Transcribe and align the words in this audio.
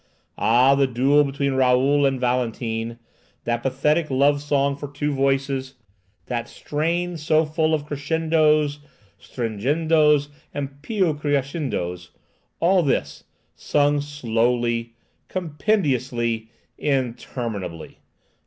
Ah, 0.39 0.73
the 0.73 0.87
duet 0.87 1.27
between 1.27 1.53
Raoul 1.53 2.07
and 2.07 2.19
Valentine, 2.19 2.97
that 3.43 3.61
pathetic 3.61 4.09
love 4.09 4.41
song 4.41 4.75
for 4.75 4.87
two 4.91 5.13
voices, 5.13 5.75
that 6.25 6.49
strain 6.49 7.17
so 7.17 7.45
full 7.45 7.71
of 7.75 7.85
crescendos, 7.85 8.79
stringendos, 9.19 10.29
and 10.55 10.81
piu 10.81 11.13
crescendos—all 11.13 12.81
this, 12.81 13.25
sung 13.55 14.01
slowly, 14.01 14.95
compendiously, 15.27 16.49
interminably! 16.79 17.99